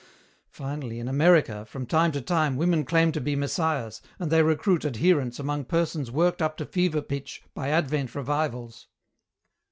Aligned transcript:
Finally, 0.49 0.97
in 0.97 1.07
America, 1.07 1.63
from 1.63 1.85
time 1.85 2.11
to 2.11 2.19
time, 2.21 2.57
women 2.57 2.83
claim 2.83 3.11
to 3.11 3.21
be 3.21 3.35
Messiahs, 3.35 4.01
and 4.17 4.31
they 4.31 4.41
recruit 4.41 4.83
adherents 4.83 5.37
among 5.37 5.63
persons 5.65 6.09
worked 6.09 6.41
up 6.41 6.57
to 6.57 6.65
fever 6.65 7.03
pitch 7.03 7.43
by 7.53 7.69
Advent 7.69 8.15
revivals." 8.15 8.87